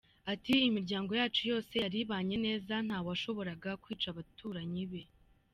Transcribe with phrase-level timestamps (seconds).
[0.33, 5.01] Ati “Imiryango yacu yose yari ibanye neza, nta washoboraga kwica abaturanyi be.